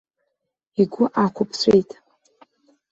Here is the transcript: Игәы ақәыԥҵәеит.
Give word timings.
Игәы 0.81 1.05
ақәыԥҵәеит. 1.23 1.91